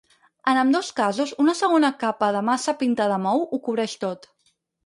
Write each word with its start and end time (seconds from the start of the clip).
En 0.51 0.59
ambdós 0.61 0.89
casos, 0.99 1.33
una 1.43 1.55
segona 1.59 1.93
capa 2.05 2.31
de 2.39 2.43
massa 2.49 2.77
pintada 2.83 3.21
amb 3.21 3.33
ou 3.37 3.47
ho 3.49 3.63
cobreix 3.69 3.99
tot. 4.07 4.31